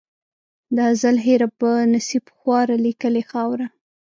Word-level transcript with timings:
د 0.75 0.77
ازل 0.91 1.15
هېره 1.25 1.47
په 1.59 1.69
نصیب 1.93 2.23
خواره 2.37 2.75
لیکلې 2.85 3.23
خاوره 3.31 3.67